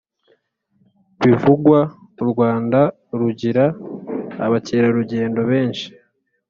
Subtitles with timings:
[1.25, 1.79] bivugwa
[2.21, 2.79] u Rwanda
[3.19, 3.65] rugira
[4.45, 5.87] abakerarugendo benshi